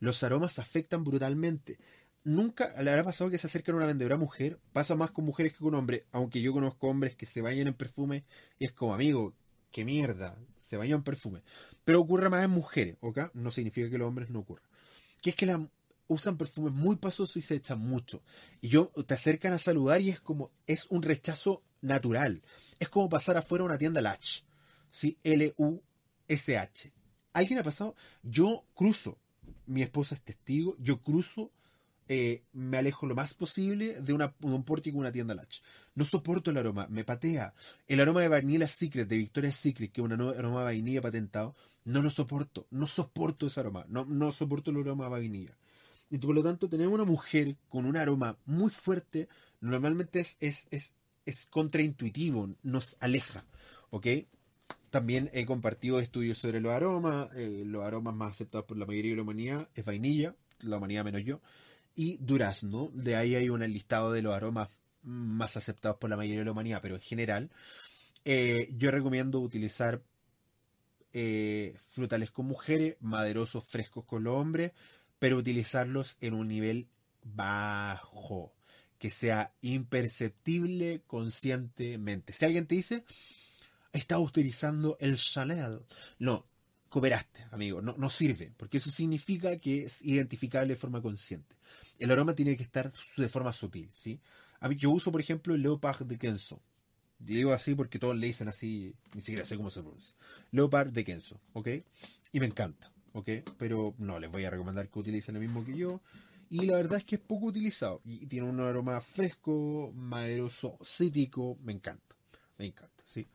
[0.00, 1.78] Los aromas afectan brutalmente.
[2.24, 5.52] Nunca le habrá pasado que se acercan a una vendedora mujer, pasa más con mujeres
[5.52, 8.24] que con hombres, aunque yo conozco hombres que se bañan en perfume
[8.58, 9.34] y es como amigo,
[9.72, 10.36] qué mierda,
[10.72, 11.42] se bañan en perfume.
[11.84, 13.34] Pero ocurre más en mujeres, ¿ok?
[13.34, 14.62] No significa que los hombres no ocurra.
[15.20, 15.68] Que es que la,
[16.06, 18.22] usan perfumes muy pasosos y se echan mucho.
[18.62, 22.40] Y yo te acercan a saludar y es como, es un rechazo natural.
[22.78, 24.44] Es como pasar afuera a una tienda Latch.
[24.88, 25.18] ¿Sí?
[25.24, 26.90] L-U-S-H.
[27.34, 27.94] ¿Alguien ha pasado?
[28.22, 29.18] Yo cruzo.
[29.66, 30.74] Mi esposa es testigo.
[30.78, 31.52] Yo cruzo
[32.08, 35.60] eh, me alejo lo más posible de, una, un pórtico una tienda Latch.
[35.94, 37.54] No soporto el aroma, me patea.
[37.86, 41.54] El aroma de Vanilla Secret, de Victoria's Secret, que es un aroma de vainilla patentado,
[41.84, 42.66] no lo soporto.
[42.70, 43.84] No soporto ese aroma.
[43.88, 45.56] No, no soporto el aroma de vainilla.
[46.10, 49.28] Y por lo tanto, tener una mujer con un aroma muy fuerte,
[49.60, 50.94] normalmente es, es, es,
[51.26, 53.44] es contraintuitivo, nos aleja.
[53.90, 54.06] ¿Ok?
[54.90, 57.28] También he compartido estudios sobre los aromas.
[57.34, 61.04] Eh, los aromas más aceptados por la mayoría de la humanidad es vainilla, la humanidad
[61.04, 61.40] menos yo
[61.94, 62.90] y durazno.
[62.94, 64.70] De ahí hay un listado de los aromas
[65.02, 67.50] más aceptados por la mayoría de la humanidad, pero en general,
[68.24, 70.02] eh, yo recomiendo utilizar
[71.12, 74.72] eh, frutales con mujeres, maderosos frescos con los hombres,
[75.18, 76.88] pero utilizarlos en un nivel
[77.22, 78.54] bajo,
[78.98, 82.32] que sea imperceptible conscientemente.
[82.32, 83.04] Si alguien te dice,
[83.92, 85.80] está utilizando el Chanel,
[86.18, 86.46] no,
[86.88, 91.56] cooperaste, amigo, no, no sirve, porque eso significa que es identificable de forma consciente.
[91.98, 94.20] El aroma tiene que estar de forma sutil, ¿sí?
[94.62, 96.62] A mí, yo uso, por ejemplo, el Leopard de Kenzo.
[97.18, 100.14] Digo así porque todos le dicen así, ni siquiera sé cómo se pronuncia.
[100.52, 101.68] Leopard de Kenzo, ¿ok?
[102.30, 103.28] Y me encanta, ¿ok?
[103.58, 106.00] Pero no, les voy a recomendar que utilicen el mismo que yo.
[106.48, 108.02] Y la verdad es que es poco utilizado.
[108.04, 111.58] Y tiene un aroma fresco, maderoso, cítrico.
[111.62, 112.14] Me encanta,
[112.56, 113.26] me encanta, ¿sí?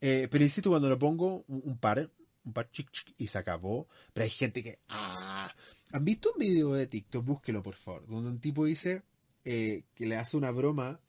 [0.00, 2.12] Eh, pero insisto, cuando lo pongo un, par,
[2.44, 3.88] un par chic, chic y se acabó.
[4.12, 4.78] Pero hay gente que...
[4.88, 5.52] ¡ah!
[5.90, 7.24] ¿Han visto un video de TikTok?
[7.24, 8.06] Búsquelo, por favor.
[8.06, 9.02] Donde un tipo dice
[9.44, 11.00] eh, que le hace una broma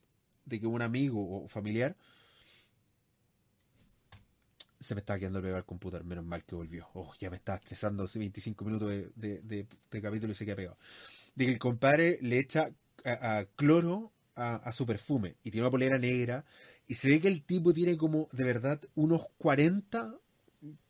[0.46, 1.96] de que un amigo o familiar
[4.80, 6.88] se me estaba quedando el al computador, menos mal que volvió.
[6.94, 9.68] Oh, ya me estaba estresando hace 25 minutos de,
[10.02, 10.78] capítulo y se queda pegado.
[11.36, 12.72] De que el compadre le echa
[13.04, 16.46] a, cloro a, su perfume y tiene una polera negra
[16.88, 20.16] y se ve que el tipo tiene como de verdad unos 40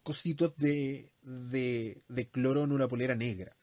[0.04, 3.58] cositos de, de cloro en una polera negra.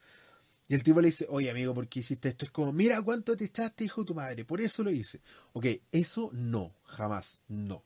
[0.67, 2.45] Y el tipo le dice, oye amigo, ¿por qué hiciste esto?
[2.45, 5.21] Es como, mira cuánto te echaste, hijo de tu madre, por eso lo hice.
[5.53, 7.83] Ok, eso no, jamás, no.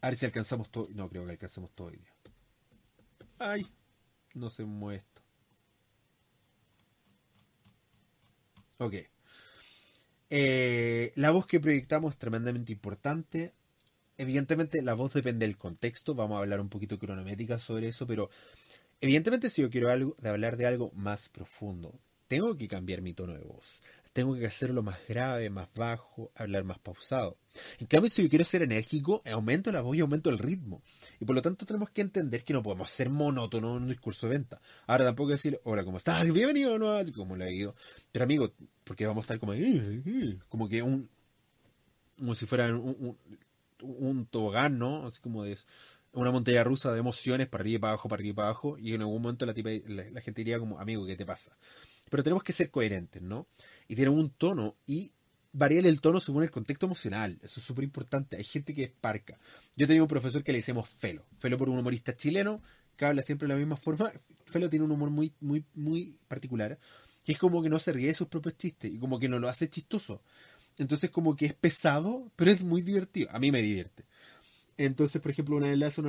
[0.00, 0.88] A ver si alcanzamos todo.
[0.94, 2.12] No creo que alcancemos todo hoy día.
[3.38, 3.66] Ay,
[4.34, 5.22] no se mueve esto.
[8.78, 8.94] Ok.
[10.30, 13.54] Eh, la voz que proyectamos es tremendamente importante.
[14.16, 16.14] Evidentemente, la voz depende del contexto.
[16.14, 18.30] Vamos a hablar un poquito cronométrica sobre eso, pero
[19.00, 23.14] Evidentemente, si yo quiero algo, de hablar de algo más profundo, tengo que cambiar mi
[23.14, 23.80] tono de voz.
[24.12, 27.36] Tengo que hacerlo más grave, más bajo, hablar más pausado.
[27.78, 30.82] En cambio, si yo quiero ser enérgico, aumento la voz y aumento el ritmo.
[31.20, 34.26] Y por lo tanto tenemos que entender que no podemos ser monótonos en un discurso
[34.26, 34.60] de venta.
[34.88, 36.28] Ahora tampoco decir, hola, ¿cómo estás?
[36.32, 36.96] Bienvenido, ¿no?
[37.14, 37.76] Como le ido.
[38.10, 39.52] Pero amigo, porque vamos a estar como,
[40.48, 41.08] como que un,
[42.18, 43.18] como si fuera un, un,
[43.82, 45.06] un tobogán, ¿no?
[45.06, 45.56] Así como de
[46.20, 48.78] una montaña rusa de emociones para arriba y para abajo, para arriba y para abajo,
[48.78, 51.56] y en algún momento la, la, gente diría como, amigo, ¿qué te pasa?
[52.10, 53.46] Pero tenemos que ser coherentes, ¿no?
[53.86, 55.12] Y tener un tono y
[55.52, 57.38] variar el tono según el contexto emocional.
[57.42, 58.36] Eso es súper importante.
[58.36, 59.38] Hay gente que es parca.
[59.76, 61.24] Yo tenía un profesor que le decíamos Felo.
[61.36, 62.62] Felo por un humorista chileno
[62.96, 64.12] que habla siempre de la misma forma.
[64.46, 66.78] Felo tiene un humor muy, muy, muy particular.
[67.24, 69.38] Que es como que no se ríe de sus propios chistes y como que no
[69.38, 70.22] lo hace chistoso.
[70.78, 73.28] Entonces como que es pesado, pero es muy divertido.
[73.32, 74.04] A mí me divierte.
[74.78, 76.02] Entonces, por ejemplo, una vez le hace.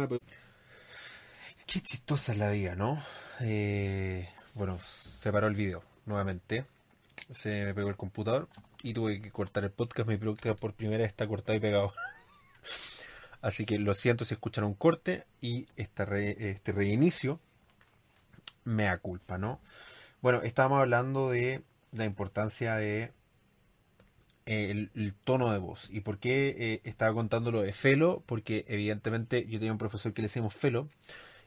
[1.65, 3.03] Qué chistosa es la vida, ¿no?
[3.41, 6.65] Eh, bueno, se paró el video nuevamente.
[7.31, 8.47] Se me pegó el computador
[8.83, 10.07] y tuve que cortar el podcast.
[10.07, 11.91] Mi podcast por primera vez está cortado y pegado.
[13.41, 17.39] Así que lo siento si escuchan un corte y este, este reinicio
[18.65, 19.59] me da culpa, ¿no?
[20.21, 23.13] Bueno, estábamos hablando de la importancia de
[24.49, 25.89] el, tono de voz.
[25.91, 28.23] ¿Y por qué eh, estaba contando lo de Felo?
[28.25, 30.89] Porque evidentemente yo tenía un profesor que le decíamos Felo,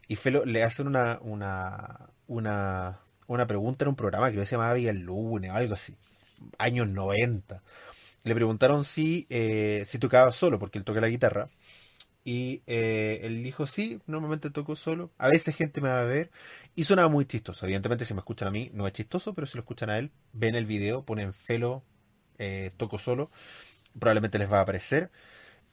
[0.07, 4.75] y Felo le hacen una, una, una, una pregunta en un programa que se llamaba
[4.75, 5.97] Vía lunes o algo así,
[6.59, 7.62] años 90.
[8.25, 11.49] Le preguntaron si, eh, si tocaba solo, porque él toca la guitarra.
[12.25, 15.11] Y eh, él dijo, sí, normalmente toco solo.
[15.19, 16.31] A veces gente me va a ver.
[16.77, 17.67] Y sonaba muy chistoso.
[17.67, 20.12] Evidentemente, si me escuchan a mí, no es chistoso, pero si lo escuchan a él,
[20.33, 21.83] ven el video, ponen Felo
[22.42, 23.31] eh, toco solo,
[23.98, 25.11] probablemente les va a aparecer.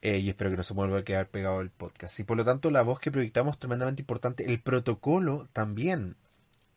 [0.01, 2.19] Eh, y espero que no se vuelva a quedar pegado el podcast.
[2.19, 4.45] Y por lo tanto, la voz que proyectamos es tremendamente importante.
[4.45, 6.15] El protocolo también.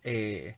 [0.02, 0.56] Eh,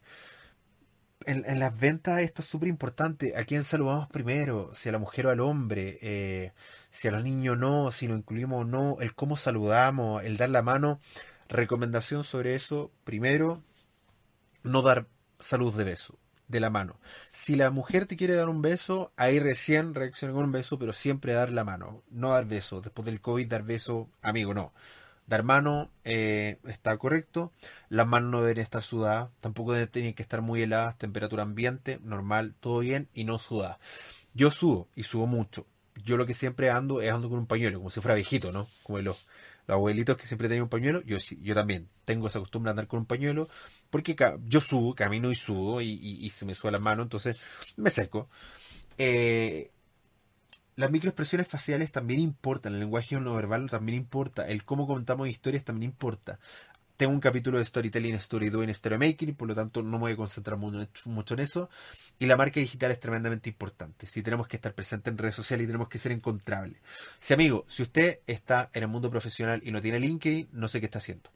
[1.27, 3.37] en, las ventas esto es súper importante.
[3.37, 4.71] ¿A quién saludamos primero?
[4.75, 6.53] Si a la mujer o al hombre.
[6.91, 8.97] si a los niños no, si lo incluimos o no.
[9.01, 11.01] El cómo saludamos, el dar la mano.
[11.49, 12.93] Recomendación sobre eso.
[13.05, 13.63] Primero,
[14.63, 15.07] no dar
[15.39, 16.19] salud de beso
[16.49, 16.97] de la mano.
[17.31, 20.93] Si la mujer te quiere dar un beso, ahí recién reacciona con un beso, pero
[20.93, 22.81] siempre dar la mano, no dar beso.
[22.81, 24.73] Después del COVID, dar beso, amigo, no.
[25.27, 27.53] Dar mano eh, está correcto.
[27.89, 32.55] Las manos no deben estar sudadas, tampoco tienen que estar muy heladas, temperatura ambiente, normal,
[32.61, 33.79] todo bien y no sudadas.
[34.35, 35.67] Yo sudo y sudo mucho.
[36.05, 38.67] Yo lo que siempre ando es ando con un pañuelo, como si fuera viejito, ¿no?
[38.83, 39.27] Como los,
[39.67, 41.03] los abuelitos que siempre tenían un pañuelo.
[41.03, 43.49] Yo sí, yo también tengo esa costumbre de andar con un pañuelo
[43.91, 47.41] porque yo subo, camino y sudo y, se me sube la mano, entonces
[47.77, 48.29] me seco.
[48.99, 49.71] Eh,
[50.77, 55.63] las microexpresiones faciales también importan, el lenguaje no verbal también importa, el cómo contamos historias
[55.63, 56.41] también importa.
[56.97, 60.13] Tengo un capítulo de storytelling, story doing, story making, por lo tanto no me voy
[60.13, 61.69] a concentrar mucho en eso.
[62.19, 64.07] Y la marca digital es tremendamente importante.
[64.07, 66.81] Si tenemos que estar presentes en redes sociales y tenemos que ser encontrables.
[67.19, 70.81] Si amigo, si usted está en el mundo profesional y no tiene LinkedIn, no sé
[70.81, 71.31] qué está haciendo.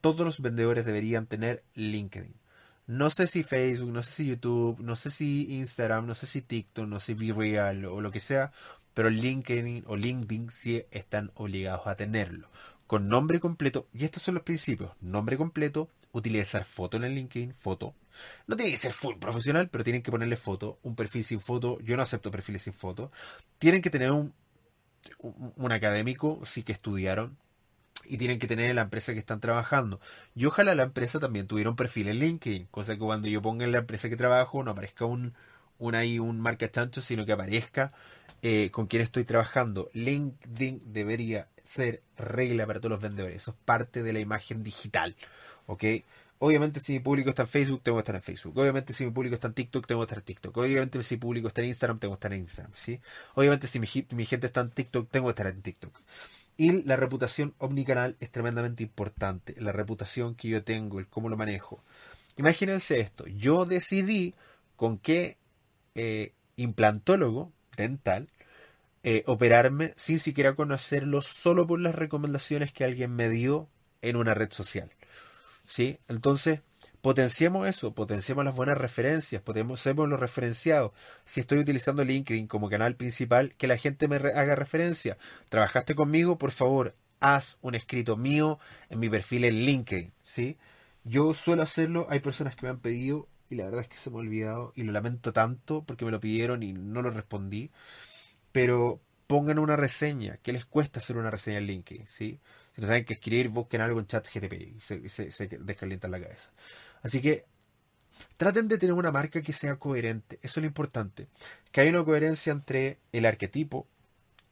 [0.00, 2.34] Todos los vendedores deberían tener LinkedIn.
[2.86, 6.40] No sé si Facebook, no sé si YouTube, no sé si Instagram, no sé si
[6.40, 8.52] TikTok, no sé si Real o lo que sea,
[8.94, 12.48] pero LinkedIn o LinkedIn sí están obligados a tenerlo
[12.86, 17.52] con nombre completo, y estos son los principios, nombre completo, utilizar foto en el LinkedIn,
[17.52, 17.94] foto.
[18.46, 21.78] No tiene que ser full profesional, pero tienen que ponerle foto, un perfil sin foto,
[21.80, 23.10] yo no acepto perfiles sin foto.
[23.58, 24.32] Tienen que tener un,
[25.18, 27.36] un, académico, sí que estudiaron,
[28.04, 30.00] y tienen que tener la empresa que están trabajando.
[30.34, 33.64] Y ojalá la empresa también tuviera un perfil en LinkedIn, cosa que cuando yo ponga
[33.64, 35.34] en la empresa que trabajo no aparezca un,
[35.78, 37.92] un ahí un marca chancho, sino que aparezca
[38.48, 39.90] eh, con quién estoy trabajando.
[39.92, 43.42] LinkedIn debería ser regla para todos los vendedores.
[43.42, 45.16] Eso es parte de la imagen digital.
[45.66, 45.82] ¿Ok?
[46.38, 48.56] Obviamente si mi público está en Facebook, tengo que estar en Facebook.
[48.56, 50.56] Obviamente si mi público está en TikTok, tengo que estar en TikTok.
[50.58, 52.72] Obviamente si mi público está en Instagram, tengo que estar en Instagram.
[52.76, 53.00] ¿sí?
[53.34, 56.00] Obviamente si mi, mi gente está en TikTok, tengo que estar en TikTok.
[56.56, 59.56] Y la reputación omnicanal es tremendamente importante.
[59.58, 61.82] La reputación que yo tengo, el cómo lo manejo.
[62.36, 63.26] Imagínense esto.
[63.26, 64.36] Yo decidí
[64.76, 65.36] con qué
[65.96, 68.28] eh, implantólogo dental
[69.08, 73.68] eh, operarme sin siquiera conocerlo solo por las recomendaciones que alguien me dio
[74.02, 74.90] en una red social.
[75.64, 76.00] ¿Sí?
[76.08, 76.62] Entonces,
[77.02, 80.90] potenciemos eso, potenciemos las buenas referencias, potenciemos los referenciados.
[81.24, 85.16] Si estoy utilizando LinkedIn como canal principal, que la gente me haga referencia.
[85.50, 86.36] ¿Trabajaste conmigo?
[86.36, 88.58] Por favor, haz un escrito mío
[88.90, 90.58] en mi perfil en LinkedIn, ¿sí?
[91.04, 94.10] Yo suelo hacerlo, hay personas que me han pedido y la verdad es que se
[94.10, 97.70] me ha olvidado y lo lamento tanto porque me lo pidieron y no lo respondí.
[98.56, 100.38] Pero pongan una reseña.
[100.42, 102.06] ¿Qué les cuesta hacer una reseña en LinkedIn?
[102.06, 102.40] ¿sí?
[102.74, 106.18] Si no saben qué escribir, busquen algo en chat GTP y se, se, descalientan la
[106.18, 106.48] cabeza.
[107.02, 107.44] Así que
[108.38, 110.38] traten de tener una marca que sea coherente.
[110.40, 111.28] Eso es lo importante.
[111.70, 113.86] Que haya una coherencia entre el arquetipo,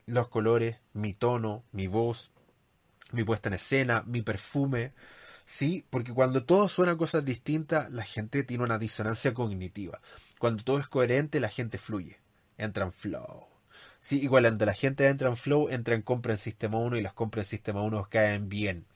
[0.04, 2.30] los colores, mi tono, mi voz,
[3.10, 4.92] mi puesta en escena, mi perfume,
[5.46, 10.00] Sí, porque cuando todo suena cosas distintas, la gente tiene una disonancia cognitiva.
[10.38, 12.18] Cuando todo es coherente, la gente fluye,
[12.58, 13.53] entra en flow.
[14.00, 17.02] Sí, igual cuando la gente entra en flow, entra en compra en sistema 1 y
[17.02, 18.86] las compras en sistema 1 caen bien.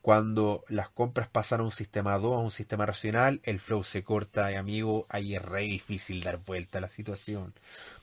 [0.00, 4.02] Cuando las compras pasan a un sistema 2, a un sistema racional, el flow se
[4.02, 7.52] corta y amigo, ahí es re difícil dar vuelta a la situación.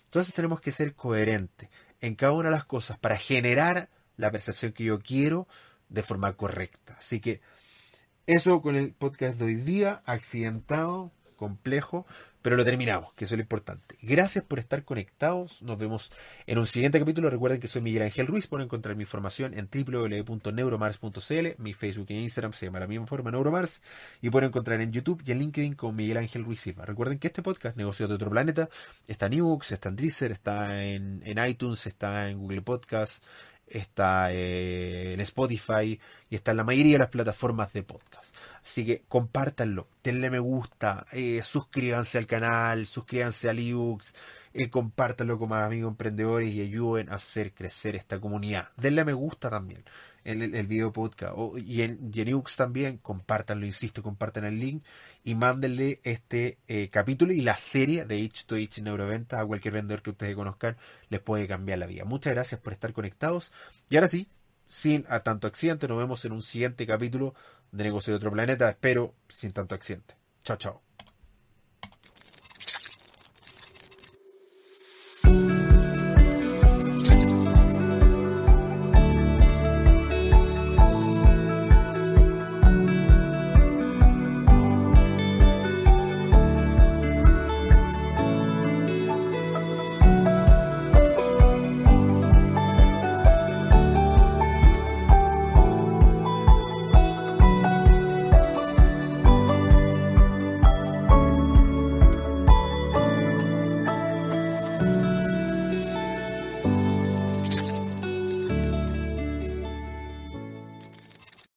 [0.05, 1.69] Entonces tenemos que ser coherentes
[2.01, 5.47] en cada una de las cosas para generar la percepción que yo quiero
[5.89, 6.95] de forma correcta.
[6.99, 7.41] Así que
[8.27, 12.05] eso con el podcast de hoy día, accidentado, complejo,
[12.45, 13.97] pero lo terminamos, que eso es lo importante.
[14.03, 15.63] Gracias por estar conectados.
[15.63, 16.11] Nos vemos
[16.45, 17.31] en un siguiente capítulo.
[17.31, 18.45] Recuerden que soy Miguel Ángel Ruiz.
[18.45, 21.47] Pueden encontrar mi información en www.neuromars.cl.
[21.57, 23.81] Mi Facebook e Instagram se llama la misma forma, Neuromars.
[24.21, 26.85] Y pueden encontrar en YouTube y en LinkedIn con Miguel Ángel Ruiz Silva.
[26.85, 28.69] Recuerden que este podcast, Negocios de otro planeta,
[29.07, 33.23] está en ebooks, está en Deezer, está en, en iTunes, está en Google Podcast,
[33.65, 38.35] está eh, en Spotify y está en la mayoría de las plataformas de podcast.
[38.65, 44.15] Así que compártanlo, denle me gusta, eh, suscríbanse al canal, suscríbanse al ebooks,
[44.53, 48.69] eh, compártanlo con más amigos emprendedores y ayuden a hacer crecer esta comunidad.
[48.75, 49.83] Denle me gusta también
[50.23, 54.83] en el, video podcast y, en, y también, compártanlo, insisto, compartan el link
[55.23, 59.75] y mándenle este eh, capítulo y la serie de H to H Neuroventa a cualquier
[59.75, 60.75] vendedor que ustedes conozcan,
[61.09, 62.03] les puede cambiar la vida.
[62.03, 63.53] Muchas gracias por estar conectados
[63.91, 64.27] y ahora sí,
[64.67, 67.35] sin a tanto accidente, nos vemos en un siguiente capítulo
[67.71, 70.15] de Negocio de otro planeta, espero sin tanto accidente.
[70.43, 70.84] Chao, chao.